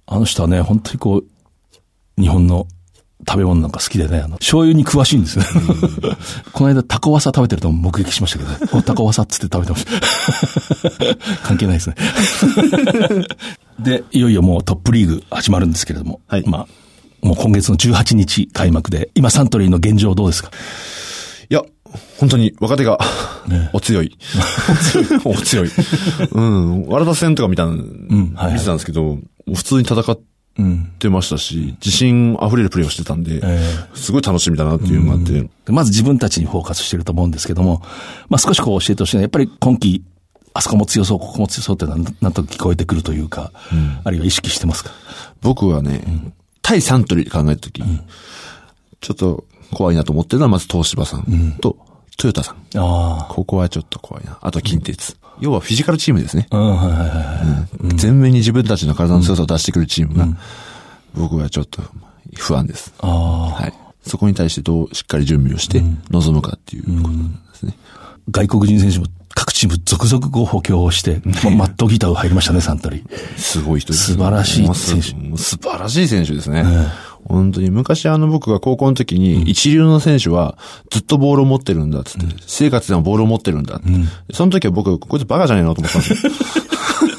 [0.06, 1.22] あの人はね、本当にこ
[2.18, 2.66] う、日本の
[3.26, 5.44] 食べ物なんか好きでね、あの、醤油に詳しいんですよ。
[6.52, 11.16] この間タコワサ食べてると目撃しましたけど、ね、おタコワサっつって食べてました。
[11.46, 11.96] 関係ないですね。
[13.80, 16.66] で、いよいよもうトップリーグ始まるんですけれども、はいま
[17.22, 20.50] あ、もう今月の18日開幕で、今サントリーの現状どうですか？
[21.50, 21.62] いや、
[22.18, 22.98] 本当に若手が、
[23.72, 24.16] お強い。
[25.24, 25.70] お強い。
[26.32, 26.86] うん。
[26.86, 27.68] ワラダ戦とか見たん、
[28.36, 29.18] はいはい見てたんですけど、
[29.52, 30.18] 普通に戦っ
[30.56, 30.92] うん。
[31.00, 37.82] てましたし、自信溢れるプレーをしてたんで、えすごい楽しみだなっていうのがあって、でまず自分たちにフォーカスしてると思うんですけども、
[38.28, 39.16] まあ少しこう教えてほしい。
[39.16, 40.04] のは、やっぱり今季、
[40.52, 43.50] あそこも強そう、ここも強そうっていうのはなんと聞こえてくるというか、
[44.04, 44.92] あるいは意識してますか？
[45.40, 46.04] 僕はね、
[46.62, 47.82] 対サントリーで考えたとき、
[49.00, 51.76] ちょっと怖いなと思ってるのは、まず東芝さんと、
[52.16, 52.56] トヨタさん。
[52.76, 54.38] あここはちょっと怖いな。
[54.40, 55.16] あと近鉄。
[55.40, 56.46] 要はフィジカルチームですね。
[56.50, 56.56] あ。
[56.56, 57.96] うん、はいはいはいはい。
[57.96, 60.28] 全面に自分たちの体の強さを出してくるチームが、
[61.14, 61.82] 僕はちょっと
[62.36, 62.92] 不安です。
[63.00, 63.50] ああ。
[63.50, 63.72] はい。
[64.06, 67.76] そこに対してどうしっかり準備をして臨むかっていうことなんですね。
[68.30, 73.38] 外国人選手も各チーム続々こう補強をして、 まあマットギターを入りましたね、サントリー。
[73.38, 74.12] すごい人です。
[74.12, 76.64] 素晴らしい選手素晴らしい選手ですね。
[77.26, 80.58] 本当に昔あの僕が高校の時に一流の選手は
[80.90, 83.88] ずっとボールを持ってるんだっつって、生活でもボールを持ってるんだって。
[84.34, 86.32] その時は僕、こいつバカじゃねえのと思ったんですよ。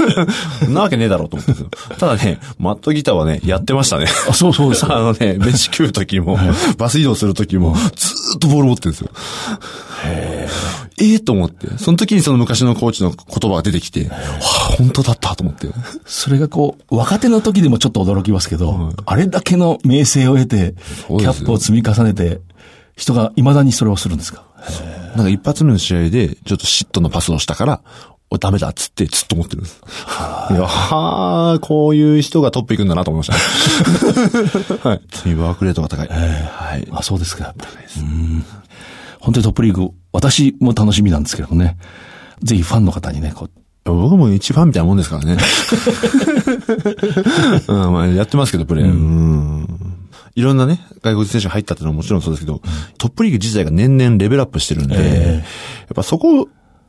[0.69, 1.69] なわけねえだろうと思ったんですよ。
[1.97, 4.05] ただね、マットギターはね、やってましたね。
[4.29, 5.05] あ、そうそうですあよ。
[5.11, 6.37] のね、飯食う時も、
[6.77, 9.09] バス移動する時も、ずーっとボール持ってるんですよ。
[10.05, 10.34] え
[10.97, 11.67] えと思って。
[11.77, 14.39] その時にその昔のコーチの言葉が出てきて、わあ、
[14.77, 15.67] 本当だったと思って。
[16.05, 20.73] それがこう、若手の時でもちょっと驚きますけど、あれだけの名声を得て、
[21.07, 22.39] キャップを積み重ねて、
[22.95, 24.45] 人が未だにそれをするんですか？
[25.15, 27.81] なんか一発目の試合で、ちょっと嫉妬のパスをしたから、
[28.31, 29.79] お、ダメだっつって、ずっと思ってるんです。
[30.49, 34.89] いや、はあ、こういう人がトップ行くんだなと思いました。
[34.89, 34.99] はい。
[34.99, 36.07] とにワークレートが高い。
[36.07, 36.87] はい。
[36.91, 37.43] あ、そうですか。
[37.45, 38.45] やっぱりうん
[39.19, 41.75] 本当にトップリーグ、私も楽しみなんですけどもね。
[42.41, 43.49] ぜひファンの方にね、こう、
[43.83, 45.37] 僕も一ファンみたいなもんですからね。
[47.67, 48.85] うん、まあ、やってますけど、プレー。
[48.85, 49.67] うん。
[50.35, 52.61] いろんなね、外国人選手が入ったってのはもちろんそうですけど、
[52.97, 55.01] トップリーグ自体が年々レベルアップしてるんで、や
[55.39, 55.43] っ
[55.93, 56.47] ぱそこ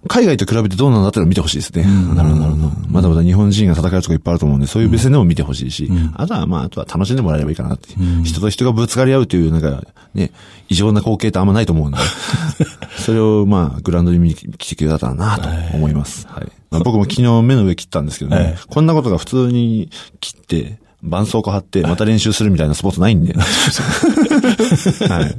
[0.09, 1.83] 海外と比べてどうなんだっていうのを見てほしいですね。
[2.15, 2.73] なるほど、なるほど。
[2.89, 7.95] まだまだ日本人が戦うとこいっぱいあると思うんで、そういう目線でも見てほしいし、あとはまあ、あとは楽しんでもらえればいいかなって。
[8.25, 9.83] 人と人がぶつかり合うという、なんか、
[10.15, 10.31] ね、
[10.69, 11.99] 異常な光景ってあんまないと思うんで、
[12.99, 16.27] それをまあ、グラウンドに見に来てくれたらなと思います。
[16.31, 16.47] はい。
[16.71, 23.35] まあ、僕も昨日目の上切ったんですけどね、こんなことが普通に切って、絆創膏貼って、また練習するみたいなスポーツないんで。
[23.39, 25.37] はい。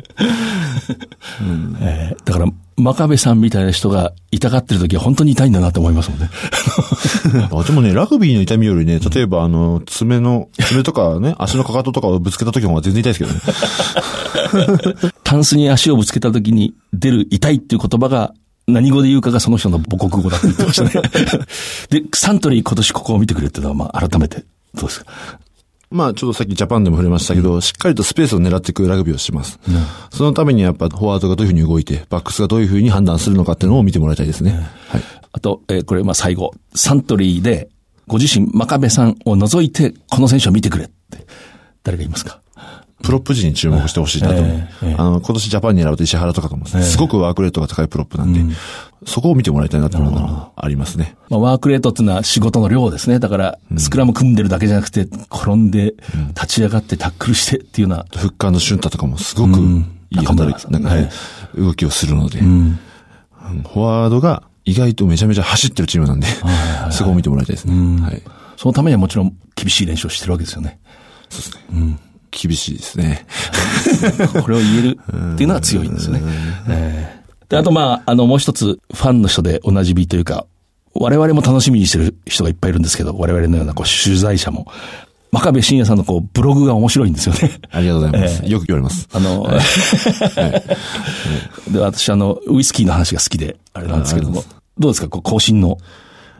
[1.82, 2.46] えーだから、
[2.78, 6.30] 真壁さんみたいな人が痛がってる時は本当に痛いんだなって思いますもんね。
[7.52, 13.42] あでもね、ラグビーの痛みよりね、例えばあの、爪の、爪とかね、足のかかととかをぶつけた時の方が全然痛いです
[14.54, 15.12] けどね。
[15.24, 18.34] タンスに足をぶつけた時に出る痛いっていう言葉が
[18.68, 20.92] 何語で言うかがその人の母国語だって言ってましたね。
[21.90, 25.08] で、サントリー今年ここを見てくれっていうのは、まあ改めて、どうですか？
[25.90, 29.58] まあ、ちょっとさっきジャパンでも触れましたけど、しっかりとスペースを狙っていくラグビーをします。
[30.12, 34.52] そのためにやっぱフォワードがどういうふうに動いて、バックスがどういうふうに判断するのかっていうのを見てもらいたいですね。
[34.90, 35.02] はい。
[35.32, 37.70] あと、えーこれ、まあ最後、サントリーで、
[38.08, 41.26] ご自身、真壁さんを除いて、この選手を見てくれって、
[41.84, 42.42] 誰が言いますか？
[43.04, 44.46] プロップ的に注目してほしいなと思う。
[44.46, 48.42] ええええあの、今年ジャパンに選ぶと石原とかと思うんです、すごくワークレートが高いプロップなんで、
[49.06, 51.16] そこを見てもらいたいなっていうのがありますね。
[51.30, 53.20] まあ、ワークレートっていうのは仕事の量ですね。
[53.20, 55.94] だから、スクラム組んでるだけじゃなくて、転んで、
[56.30, 59.60] 立ち上がってタックルしてっていうような、フッカーの瞬太とかもすごく
[60.10, 61.10] いい働き、なんかね、
[61.56, 62.80] 動きをするので、うん。
[63.64, 66.28] フォワードが意外とめちゃめちゃ走ってるチームなんで、
[66.92, 68.02] そこを見てもらいたいですね。
[68.02, 68.22] はい。
[68.58, 70.80] そのためにはもちろん厳しい練習をしてるわけですよね。
[72.32, 73.26] 厳しいですね。
[74.44, 75.00] これを言える
[75.34, 76.22] っていうのは強いんですよね。
[76.68, 77.17] えー
[77.50, 80.46] で、あとまあ、あの、もう一つ、ファンの人でおなじみというか、
[80.94, 84.68] 我々も楽しみにしてる人がいっぱいいるんですけど、我々のようなこう取材者も、
[85.32, 87.60] 真壁真也さんのこう、ブログが面白いんですよね。
[87.70, 88.46] ありがとうございます。
[88.46, 89.08] よく言われます。
[89.12, 89.48] あの、
[91.72, 94.44] で、私あの、ウイスキーの話が好きで、あれなんですけども、
[94.80, 95.78] どうですか、こう、更新の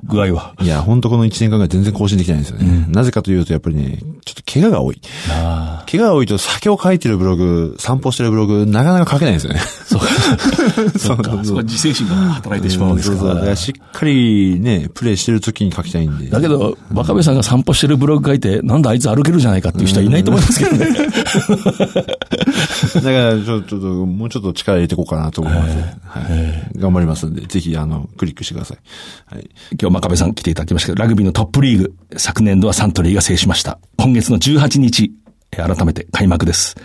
[0.04, 0.54] 具合は。
[0.62, 2.86] いや、本当この1年間ぐらい全然更新できないんですよね。
[2.90, 5.02] なぜかというと、やっぱりね、ちょっと怪我が多い。
[5.30, 9.60] あ怪我が多いと酒を書いてるブログ、散歩してるブログ、なかなか書けないんですよね。
[9.86, 10.08] そう か。
[11.00, 11.44] そうか。
[11.44, 13.20] そこは自制心が働いてしまうんですから。
[13.22, 16.30] そうそうだからしっかりね、プレイしてる時に書きたいんで。
[16.30, 20.88] だけど、真壁さんが散歩してるブログ書いて、なんだあいつ歩けるじゃないかっていう人はいないと思いますけどね。
[21.88, 25.76] だから、ちょっと、もうちょっと力入れていこうかなと思います。
[26.06, 26.80] はい。
[26.80, 28.78] 頑張りますんで、ぜひ、あの、クリックしてください。
[29.34, 29.50] はい。
[29.80, 33.80] 今日真壁さん来ていただきましたけど、ラグビーのトップリーグ、昨年度はサントリーが制しました。
[33.98, 35.12] 今月の18日、
[35.52, 36.76] えー改めて開幕です。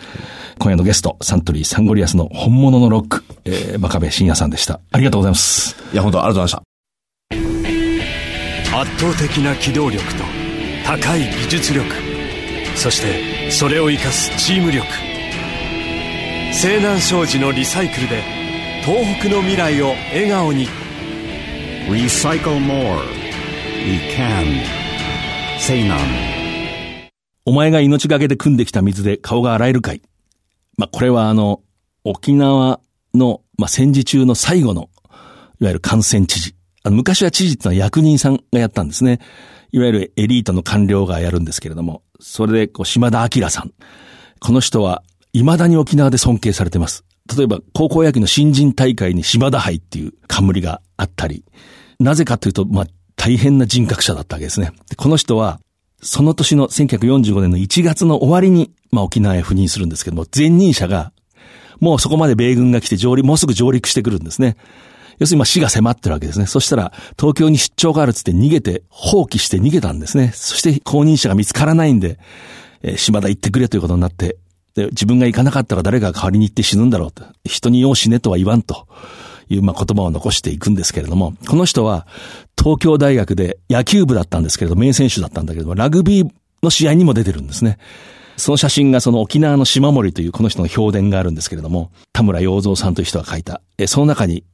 [0.59, 4.81] 今夜のゲスト、サントリーサンゴリアスの本物のロック、えー、真壁真也さんでした。
[4.93, 5.77] ありがとうございます。
[5.93, 6.73] いや、本当ありがとうございました。
[8.75, 10.25] 圧倒的な機動力と
[10.87, 11.87] 高い技術力
[12.75, 14.87] そしてそれを生かすチーム力
[16.53, 18.23] 西南商事のリサイクルで
[18.83, 20.67] 東北の未来を笑顔に
[21.89, 23.03] Recycle more.
[23.85, 24.63] We can.
[25.59, 25.99] Say none.
[27.45, 30.03] お前が命がけで汲んできた水で顔が洗えるかい？
[30.79, 31.61] まあ、これはあの、
[32.05, 32.81] 沖縄
[33.15, 34.91] の、まあ、戦時中の最後の、
[35.61, 36.55] いわゆる感染知事。
[36.85, 39.21] あの昔は知事ってのは役人さんがやったんですね。
[39.73, 43.73] いわゆるエリートの官僚がやるんですけれども、それで、こう、島田明さん。
[44.41, 47.05] この人は、未だに沖縄で尊敬されてます。
[47.37, 51.45] 例えば、高校野球の新人大会に島田杯っていう冠があったり、
[52.01, 54.73] なぜかというと、まあ、大変な人格者だったわけですね。
[54.97, 55.61] この人は、
[56.03, 61.13] その年の1945年の1月の終わりに、まあ、沖縄へ赴任するんですけども、前任者が、
[61.81, 64.57] もうそこまで米軍が来て上陸、もうすぐ上陸してくるんですね。
[65.19, 66.47] 要するにま死が迫ってるわけですね。
[66.47, 70.33] そしたら、東京に出張があるつって逃げて、放棄して逃げたんですね。
[70.35, 72.19] そして後任者が見つからないんで、
[72.83, 74.37] えー島田行ってくれということになって、
[74.75, 77.25] で、自分が行かなかったら誰が代わりに行って死ぬんだろうと。
[77.45, 78.87] 人によう死ねとは言わんと
[79.49, 82.07] いう、まあ、言葉を残していくんですけれども、この人は
[82.59, 86.31] 東京大学で野球部だったんですけれど、名選手だったんだけども、ラグビー
[86.63, 87.79] の試合にも出てるんですね。
[88.37, 94.45] その写真がその沖縄の島森というこの人の評伝があるんですけれども、田村洋三さんという人が書いた、えその中に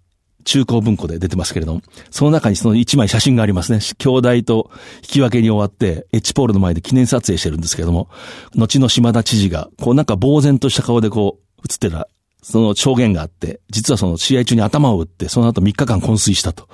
[0.45, 3.81] 中高文庫で出てますけれども、その中にその一枚写真がありますね。
[3.99, 8.09] 兄弟と引き分けに終わって、エッチポールの前で記念撮影してるんですけれども、
[8.57, 12.09] 後の島田知事が、こうなんか呆然とした顔でこう映ってた、
[12.43, 16.69] その証言があって、実はその試合中に頭を打って、その後3日間昏睡したと。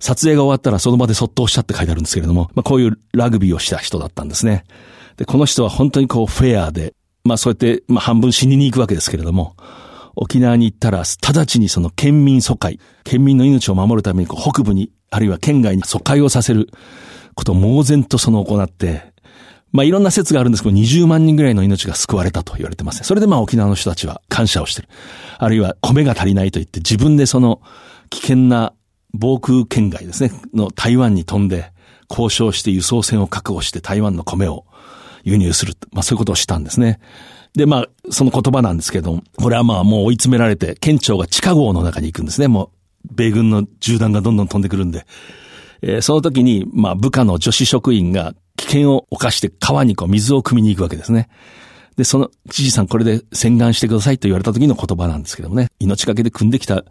[0.00, 4.64] 撮影が終わったらその場でそっとしたって書いてあるんですけれども、まあこういうラグビーをした人だったんですね。
[5.16, 6.94] で、この人は本当にこうフェアで、
[7.24, 9.56] まあそうやって、まあ半分死にに行くわけですけれども、
[10.16, 16.68] 沖縄に行ったら、直ちにその県民疎開、県民の命を守るために北部に、あるいは県外に疎開をさせる
[17.34, 19.12] ことを猛然とその行って、
[19.72, 23.04] まあいろんな説があるんですけど、20万人ぐらいの命が救われたと言われてますね。
[23.04, 24.88] それでまあ沖縄の人たちは感謝をしてる。
[25.38, 27.60] あるいは米が足りないと言って自分でその
[28.10, 28.72] 危険な
[29.12, 31.72] 防空圏外ですね、の台湾に飛んで、
[32.08, 34.66] 交渉して輸送船を確保して台湾の米を
[35.24, 35.74] 輸入する。
[35.92, 37.00] まあそういうことをしたんですね。
[37.54, 42.48] で、まあ、その言葉なんですけど、これはまあもう追い詰められて、県庁が地下壕の中に行くんですね。
[42.48, 42.72] も
[43.04, 45.06] う、米軍の銃弾がどんどん飛んでくるんで。
[45.82, 51.28] えー、その時に、まあ部下の女子職員が危険を冒して川にこう水を汲みに行くわけですね。
[51.96, 56.84] で、その、知事さんこれで洗顔してくださいと言われた時の言葉なんですけどもね、命がけで汲んできた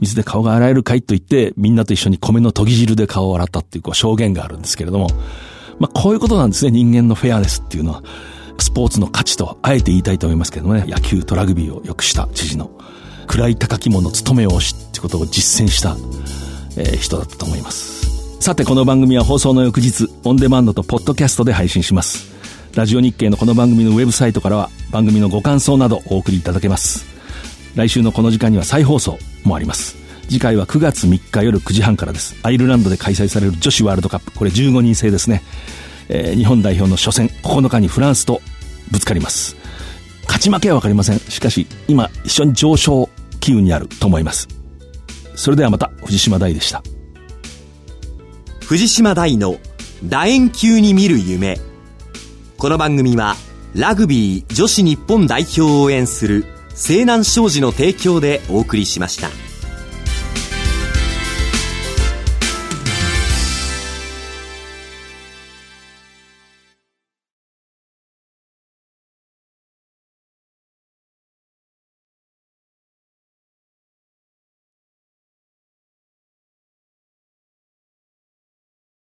[0.00, 5.08] 水で顔が洗えるかいと言って、みんなと一緒に米の研ぎ汁で顔を洗ったっていうこう証言があるんですけれども、
[5.78, 8.02] まあこういうことなんですね、人間のフェアネスっていうのは。
[8.60, 12.70] スポーツの価値とあえて言いたいと思いますけどね、野球とラグビーを良くした知事の、
[13.26, 15.96] 暗い高き者務めをしってことを実践した、
[16.76, 18.40] えー、人だったと思います。
[18.40, 22.30] さて、この番組は放送の翌日、オンデマンドとポッドキャストで配信します。
[22.74, 27.04] ラジオ日経のこの番組のウェブサイトからは番組のご感想などお送りいただけます。
[27.74, 29.96] 来週のこの時間には再放送もあります。
[30.28, 32.36] 次回は9月3日夜9時半からです。
[32.42, 34.30] アイルランドで開催される女子ワールドカップ。
[34.32, 35.42] これ15人制ですね。
[36.12, 38.42] えー、日本代表の初戦9日にフランスと
[38.90, 39.56] ぶつかります。
[40.24, 41.18] 勝ち負けはわかりません。
[41.20, 43.08] しかし、今一緒に上昇
[43.38, 44.48] 機運にあると思います。
[45.36, 46.82] それではまた、藤島大でした。
[48.66, 49.56] 藤島大の
[50.04, 51.58] 楕円球に見る夢。
[52.56, 53.36] この番組は
[53.74, 56.44] ラグビー女子日本代表を応援する
[56.74, 59.49] 西南商事の提供でお送りしました。